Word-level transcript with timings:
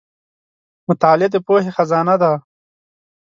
•مطالعه 0.87 1.27
د 1.33 1.35
پوهې 1.45 1.71
خزانه 1.77 2.15
ده. 2.21 2.31